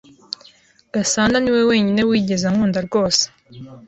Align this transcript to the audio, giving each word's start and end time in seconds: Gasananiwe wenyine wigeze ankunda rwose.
Gasananiwe 0.93 1.61
wenyine 1.69 2.01
wigeze 2.09 2.43
ankunda 2.49 2.79
rwose. 2.87 3.23